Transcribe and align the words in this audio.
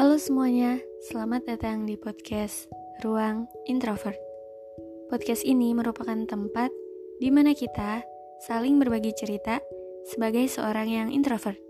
Halo 0.00 0.16
semuanya, 0.16 0.80
selamat 1.12 1.44
datang 1.44 1.84
di 1.84 1.92
podcast 1.92 2.72
Ruang 3.04 3.44
Introvert. 3.68 4.16
Podcast 5.12 5.44
ini 5.44 5.76
merupakan 5.76 6.16
tempat 6.24 6.72
di 7.20 7.28
mana 7.28 7.52
kita 7.52 8.00
saling 8.48 8.80
berbagi 8.80 9.12
cerita 9.12 9.60
sebagai 10.08 10.48
seorang 10.48 10.88
yang 10.88 11.08
introvert. 11.12 11.60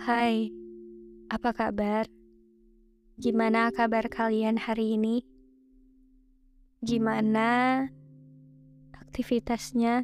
Hai, 0.00 0.48
apa 1.28 1.50
kabar? 1.52 2.08
Gimana 3.20 3.68
kabar 3.68 4.08
kalian 4.08 4.56
hari 4.56 4.96
ini? 4.96 5.28
Gimana 6.80 7.84
aktivitasnya, 9.14 10.02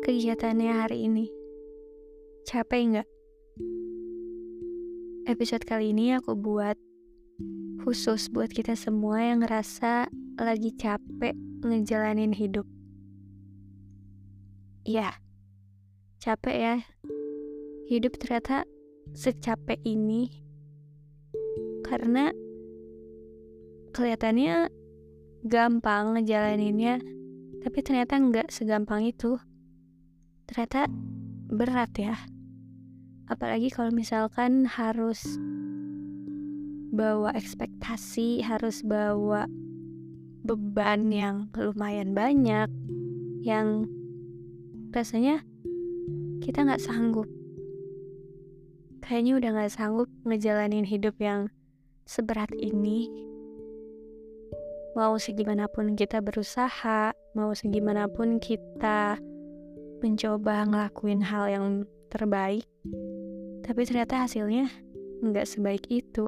kegiatannya 0.00 0.72
hari 0.80 1.12
ini. 1.12 1.28
Capek 2.48 2.80
nggak? 2.88 3.08
Episode 5.28 5.68
kali 5.68 5.92
ini 5.92 6.16
aku 6.16 6.32
buat 6.32 6.80
khusus 7.84 8.32
buat 8.32 8.48
kita 8.48 8.80
semua 8.80 9.20
yang 9.20 9.44
ngerasa 9.44 10.08
lagi 10.40 10.72
capek 10.72 11.36
ngejalanin 11.68 12.32
hidup. 12.32 12.64
Ya, 14.88 15.20
capek 16.24 16.56
ya. 16.56 16.74
Hidup 17.92 18.16
ternyata 18.16 18.64
secapek 19.12 19.84
ini 19.84 20.32
karena 21.84 22.32
kelihatannya 23.92 24.72
gampang 25.44 26.16
ngejalaninnya 26.16 27.04
tapi 27.66 27.82
ternyata 27.82 28.14
nggak 28.14 28.54
segampang 28.54 29.10
itu. 29.10 29.42
Ternyata 30.46 30.86
berat 31.50 31.90
ya. 31.98 32.14
Apalagi 33.26 33.74
kalau 33.74 33.90
misalkan 33.90 34.70
harus 34.70 35.26
bawa 36.94 37.34
ekspektasi, 37.34 38.46
harus 38.46 38.86
bawa 38.86 39.50
beban 40.46 41.10
yang 41.10 41.50
lumayan 41.58 42.14
banyak, 42.14 42.70
yang 43.42 43.90
rasanya 44.94 45.42
kita 46.38 46.62
nggak 46.62 46.78
sanggup. 46.78 47.26
Kayaknya 49.02 49.42
udah 49.42 49.50
nggak 49.58 49.74
sanggup 49.74 50.06
ngejalanin 50.22 50.86
hidup 50.86 51.18
yang 51.18 51.50
seberat 52.06 52.54
ini 52.54 53.10
mau 54.96 55.18
segimanapun 55.20 55.92
kita 55.92 56.24
berusaha, 56.24 57.12
mau 57.36 57.52
segimanapun 57.52 58.40
kita 58.40 59.20
mencoba 60.00 60.64
ngelakuin 60.64 61.20
hal 61.20 61.52
yang 61.52 61.66
terbaik, 62.08 62.64
tapi 63.60 63.84
ternyata 63.84 64.24
hasilnya 64.24 64.72
nggak 65.20 65.44
sebaik 65.44 65.84
itu. 65.92 66.24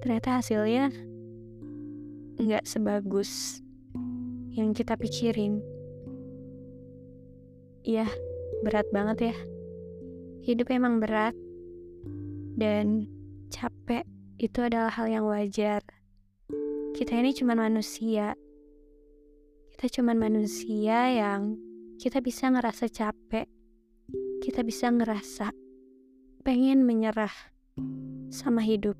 Ternyata 0.00 0.40
hasilnya 0.40 0.88
nggak 2.40 2.64
sebagus 2.64 3.60
yang 4.56 4.72
kita 4.72 4.96
pikirin. 4.96 5.60
Iya, 7.84 8.08
berat 8.64 8.88
banget 8.96 9.28
ya. 9.28 9.36
Hidup 10.40 10.72
emang 10.72 11.04
berat, 11.04 11.36
dan 12.56 13.04
capek 13.52 14.08
itu 14.40 14.64
adalah 14.64 14.88
hal 14.88 15.04
yang 15.12 15.28
wajar 15.28 15.84
kita 16.94 17.18
ini 17.18 17.34
cuma 17.34 17.58
manusia. 17.58 18.38
Kita 19.74 19.90
cuma 19.90 20.14
manusia 20.14 21.10
yang 21.10 21.58
kita 21.98 22.22
bisa 22.22 22.46
ngerasa 22.46 22.86
capek. 22.86 23.50
Kita 24.38 24.62
bisa 24.62 24.86
ngerasa 24.86 25.50
pengen 26.46 26.86
menyerah 26.86 27.34
sama 28.30 28.62
hidup. 28.62 28.94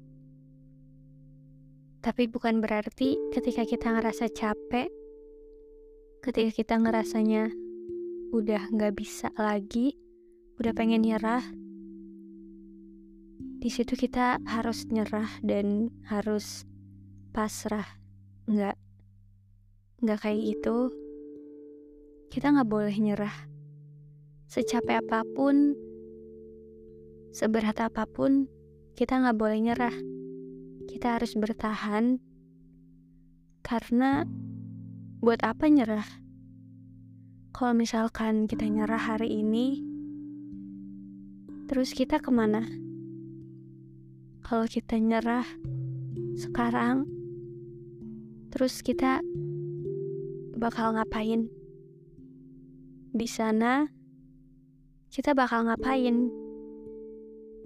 Tapi 2.02 2.26
bukan 2.26 2.58
berarti 2.58 3.14
ketika 3.30 3.62
kita 3.62 3.86
ngerasa 3.94 4.26
capek, 4.34 4.90
ketika 6.26 6.50
kita 6.50 6.74
ngerasanya 6.82 7.54
udah 8.34 8.66
nggak 8.74 8.98
bisa 8.98 9.30
lagi, 9.38 9.94
udah 10.58 10.74
pengen 10.74 11.06
nyerah, 11.06 11.46
di 13.62 13.70
situ 13.70 13.94
kita 13.94 14.42
harus 14.42 14.90
nyerah 14.90 15.38
dan 15.46 15.94
harus 16.10 16.66
pasrah 17.30 18.03
nggak 20.04 20.20
kayak 20.28 20.40
gitu. 20.52 20.92
Kita 22.28 22.52
nggak 22.52 22.68
boleh 22.68 22.92
nyerah. 22.92 23.32
Secapek 24.44 25.00
apa 25.00 25.24
pun 25.24 25.72
seberat 27.32 27.80
apa 27.80 28.04
pun 28.04 28.44
kita 28.92 29.16
nggak 29.16 29.40
boleh 29.40 29.58
nyerah. 29.64 29.96
Kita 30.84 31.16
harus 31.16 31.32
bertahan. 31.32 32.20
Karena 33.64 34.28
buat 35.24 35.40
apa 35.40 35.72
nyerah? 35.72 36.04
Kalau 37.56 37.72
misalkan 37.72 38.44
kita 38.44 38.68
nyerah 38.68 39.00
hari 39.00 39.40
ini 39.40 39.80
terus 41.64 41.96
kita 41.96 42.20
ke 42.20 42.28
mana? 42.28 42.68
Kalau 44.44 44.68
kita 44.68 45.00
nyerah 45.00 45.48
sekarang 46.36 47.08
Terus 48.54 48.86
kita 48.86 49.18
bakal 50.64 50.96
ngapain? 50.96 51.44
Di 53.12 53.28
sana 53.28 53.84
kita 55.12 55.36
bakal 55.36 55.68
ngapain? 55.68 56.32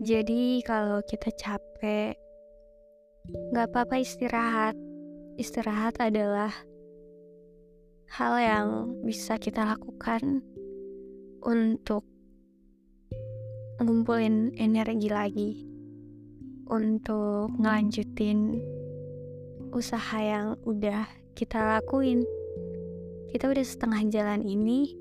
Jadi 0.03 0.59
kalau 0.66 0.98
kita 1.06 1.31
capek, 1.31 2.19
nggak 3.54 3.70
apa-apa 3.70 4.03
istirahat. 4.03 4.75
Istirahat 5.38 6.03
adalah 6.03 6.50
hal 8.19 8.34
yang 8.42 8.66
bisa 9.06 9.38
kita 9.38 9.62
lakukan 9.62 10.42
untuk 11.47 12.03
ngumpulin 13.78 14.58
energi 14.58 15.06
lagi 15.06 15.50
untuk 16.66 17.54
ngelanjutin 17.62 18.58
usaha 19.70 20.19
yang 20.19 20.58
udah 20.66 21.06
kita 21.38 21.78
lakuin. 21.78 22.26
Kita 23.28 23.44
udah 23.53 23.61
setengah 23.61 24.09
jalan 24.09 24.41
ini, 24.41 24.97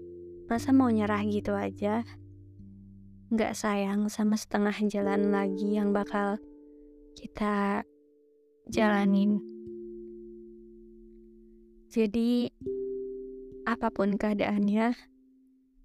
masa 0.52 0.76
mau 0.76 0.92
nyerah 0.92 1.24
gitu 1.24 1.56
aja? 1.56 2.04
Nggak 3.32 3.56
sayang 3.56 4.12
sama 4.12 4.36
setengah 4.36 4.76
jalan 4.92 5.32
lagi 5.32 5.80
yang 5.80 5.96
bakal 5.96 6.36
kita 7.16 7.88
jalanin. 8.68 9.40
Jadi, 11.88 12.52
apa 13.64 13.88
pun 13.96 14.20
keadaannya, 14.20 14.92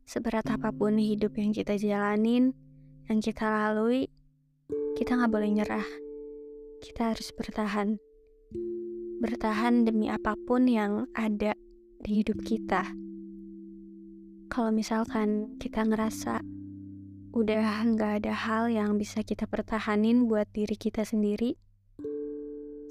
seberat 0.02 0.50
apa 0.50 0.74
pun 0.74 0.98
hidup 0.98 1.38
yang 1.38 1.54
kita 1.54 1.78
jalanin, 1.78 2.58
yang 3.06 3.22
kita 3.22 3.46
lalui, 3.46 4.10
kita 4.98 5.14
nggak 5.14 5.30
boleh 5.30 5.50
nyerah. 5.62 5.88
Kita 6.82 7.14
harus 7.14 7.30
bertahan 7.30 8.02
bertahan 9.22 9.86
demi 9.86 10.10
apa 10.10 10.34
pun 10.34 10.66
yang 10.66 11.06
ada 11.14 11.54
di 12.02 12.20
hidup 12.20 12.42
kita. 12.42 12.82
Kalau 14.50 14.74
misalkan 14.74 15.56
kita 15.56 15.86
ngerasa 15.86 16.42
udah 17.32 17.64
nggak 17.88 18.12
ada 18.20 18.34
hal 18.36 18.68
yang 18.68 19.00
bisa 19.00 19.24
kita 19.24 19.48
pertahanin 19.48 20.28
buat 20.28 20.50
diri 20.52 20.76
kita 20.76 21.06
sendiri, 21.06 21.56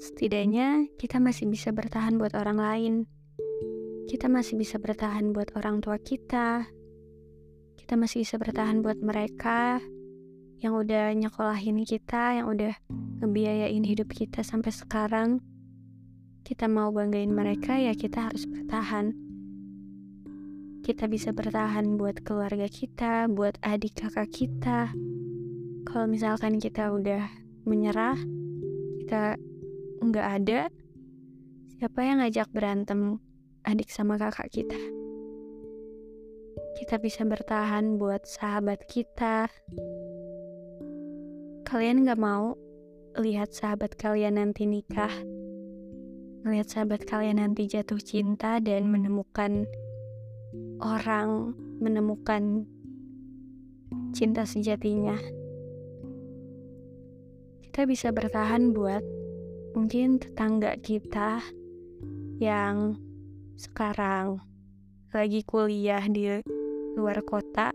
setidaknya 0.02 0.90
kita 0.98 1.22
masih 1.22 1.46
bisa 1.46 1.70
bertahan 1.70 2.18
buat 2.18 2.34
orang 2.34 2.58
lain. 2.58 2.94
Kita 4.10 4.26
masih 4.26 4.58
bisa 4.58 4.82
bertahan 4.82 5.30
buat 5.30 5.54
orang 5.54 5.78
tua 5.78 6.00
kita. 6.00 6.66
Kita 7.78 7.94
masih 7.94 8.26
bisa 8.26 8.40
bertahan 8.40 8.82
buat 8.82 8.98
mereka 8.98 9.78
yang 10.58 10.74
udah 10.74 11.14
nyekolahin 11.14 11.86
kita, 11.86 12.42
yang 12.42 12.50
udah 12.50 12.74
ngebiayain 13.22 13.86
hidup 13.86 14.10
kita 14.10 14.42
sampai 14.42 14.74
sekarang 14.74 15.38
kita 16.52 16.68
mau 16.68 16.92
banggain 16.92 17.32
mereka 17.32 17.80
ya 17.80 17.96
kita 17.96 18.28
harus 18.28 18.44
bertahan. 18.44 19.16
Kita 20.84 21.08
bisa 21.08 21.32
bertahan 21.32 21.96
buat 21.96 22.20
keluarga 22.20 22.68
kita, 22.68 23.24
buat 23.32 23.56
adik 23.64 24.04
kakak 24.04 24.28
kita. 24.28 24.92
Kalau 25.88 26.04
misalkan 26.04 26.60
kita 26.60 26.92
udah 26.92 27.24
menyerah, 27.64 28.20
kita 29.00 29.40
nggak 30.04 30.28
ada, 30.44 30.68
siapa 31.80 32.04
yang 32.04 32.20
ngajak 32.20 32.52
berantem 32.52 33.16
adik 33.64 33.88
sama 33.88 34.20
kakak 34.20 34.52
kita? 34.52 34.76
Kita 36.76 37.00
bisa 37.00 37.24
bertahan 37.24 37.96
buat 37.96 38.28
sahabat 38.28 38.84
kita. 38.92 39.48
Kalian 41.64 42.04
nggak 42.04 42.20
mau 42.20 42.60
lihat 43.16 43.56
sahabat 43.56 43.96
kalian 43.96 44.36
nanti 44.36 44.68
nikah? 44.68 45.40
Ngeliat 46.42 46.66
sahabat 46.66 47.06
kalian 47.06 47.38
nanti 47.38 47.70
jatuh 47.70 48.02
cinta 48.02 48.58
dan 48.58 48.90
menemukan 48.90 49.62
orang, 50.82 51.54
menemukan 51.78 52.66
cinta 54.10 54.42
sejatinya. 54.42 55.14
Kita 57.62 57.86
bisa 57.86 58.10
bertahan 58.10 58.74
buat 58.74 59.00
mungkin 59.72 60.20
tetangga 60.20 60.76
kita 60.82 61.40
yang 62.42 62.98
sekarang 63.56 64.42
lagi 65.14 65.46
kuliah 65.46 66.02
di 66.10 66.42
luar 66.98 67.22
kota 67.24 67.72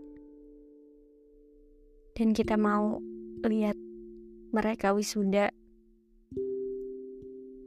dan 2.14 2.28
kita 2.36 2.54
mau 2.54 3.00
lihat 3.42 3.74
mereka 4.52 4.94
wisuda 4.94 5.50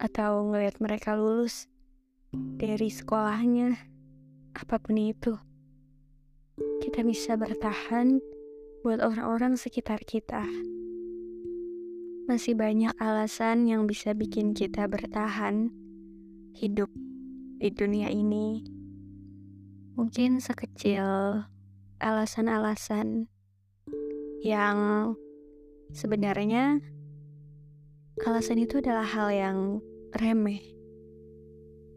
atau 0.02 0.50
ngelihat 0.50 0.82
mereka 0.82 1.14
lulus 1.14 1.70
dari 2.34 2.90
sekolahnya, 2.90 3.78
apa 4.58 4.82
pun 4.82 4.98
itu. 4.98 5.38
Kita 6.82 7.06
bisa 7.06 7.38
bertahan 7.38 8.18
buat 8.82 8.98
orang-orang 8.98 9.54
sekitar 9.54 10.02
kita. 10.02 10.42
Masih 12.26 12.58
banyak 12.58 12.98
alasan 12.98 13.70
yang 13.70 13.86
bisa 13.86 14.18
bikin 14.18 14.58
kita 14.58 14.90
bertahan 14.90 15.70
hidup 16.58 16.90
di 17.62 17.70
dunia 17.70 18.10
ini. 18.10 18.66
Mungkin 19.94 20.42
sekecil 20.42 21.06
alasan-alasan 22.02 23.30
yang 24.42 24.78
sebenarnya 25.94 26.82
alasan 28.26 28.58
itu 28.66 28.82
adalah 28.82 29.06
hal 29.06 29.30
yang 29.30 29.58
remeh. 30.16 30.62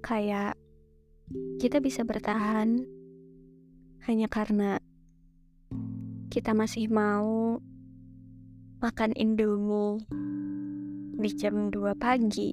Kayak 0.05 0.55
kita 1.59 1.81
bisa 1.81 2.05
bertahan 2.05 2.85
hanya 4.05 4.29
karena 4.29 4.79
kita 6.29 6.53
masih 6.53 6.93
mau 6.93 7.59
makan 8.85 9.17
Indomie 9.17 10.05
di 11.17 11.31
jam 11.33 11.73
2 11.73 11.97
pagi. 11.97 12.53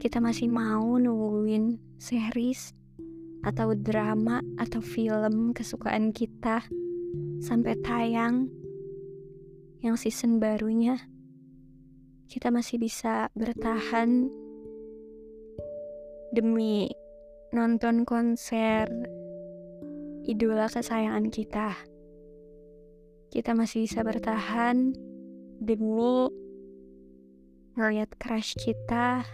Kita 0.00 0.20
masih 0.20 0.48
mau 0.48 0.96
nungguin 0.96 1.98
series 2.00 2.72
atau 3.44 3.76
drama 3.76 4.40
atau 4.56 4.80
film 4.80 5.52
kesukaan 5.52 6.16
kita 6.16 6.64
sampai 7.44 7.76
tayang 7.84 8.48
yang 9.84 10.00
season 10.00 10.40
barunya 10.40 10.96
kita 12.28 12.48
masih 12.48 12.80
bisa 12.80 13.28
bertahan 13.36 14.28
demi 16.32 16.88
nonton 17.54 18.02
konser 18.02 18.88
idola 20.24 20.66
kesayangan 20.72 21.28
kita. 21.28 21.76
Kita 23.28 23.52
masih 23.52 23.84
bisa 23.84 24.00
bertahan 24.00 24.94
demi 25.60 26.30
ngeliat 27.74 28.10
crush 28.18 28.56
kita 28.56 29.26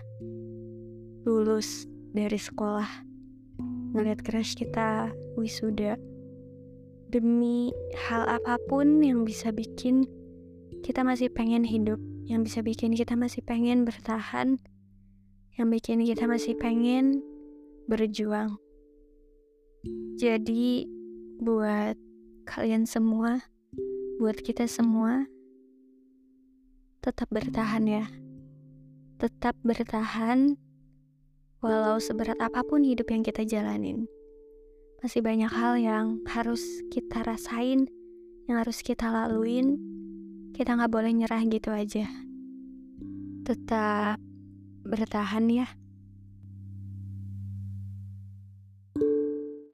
lulus 1.24 1.86
dari 2.10 2.40
sekolah. 2.40 2.90
Ngeliat 3.94 4.20
crush 4.24 4.58
kita 4.58 5.12
wisuda. 5.38 5.96
Demi 7.10 7.74
hal 8.06 8.22
apa 8.30 8.54
pun 8.70 9.02
yang 9.02 9.26
bisa 9.26 9.50
bikin 9.50 10.06
kita 10.86 11.02
masih 11.02 11.26
pengen 11.26 11.66
hidup 11.66 11.98
yang 12.30 12.46
bisa 12.46 12.62
bikin 12.62 12.94
kita 12.94 13.18
masih 13.18 13.42
pengen 13.42 13.82
bertahan, 13.82 14.62
yang 15.58 15.66
bikin 15.66 15.98
kita 16.06 16.30
masih 16.30 16.54
pengen 16.54 17.18
berjuang. 17.90 18.54
Jadi, 20.14 20.86
buat 21.42 21.98
kalian 22.46 22.86
semua, 22.86 23.42
buat 24.22 24.38
kita 24.38 24.70
semua, 24.70 25.26
tetap 27.02 27.26
bertahan 27.34 27.82
ya. 27.90 28.06
Tetap 29.18 29.58
bertahan, 29.66 30.54
walau 31.58 31.98
seberat 31.98 32.38
apa 32.38 32.62
pun 32.62 32.86
hidup 32.86 33.10
yang 33.10 33.26
kita 33.26 33.42
jalanin. 33.42 34.06
Masih 35.02 35.18
banyak 35.18 35.50
hal 35.50 35.82
yang 35.82 36.22
harus 36.30 36.62
kita 36.94 37.26
rasain, 37.26 37.90
yang 38.46 38.62
harus 38.62 38.86
kita 38.86 39.10
laluin, 39.10 39.89
kita 40.54 40.76
nggak 40.76 40.92
boleh 40.92 41.12
nyerah 41.14 41.42
gitu 41.46 41.70
aja. 41.72 42.06
Tetap 43.46 44.20
bertahan 44.86 45.46
ya. 45.50 45.66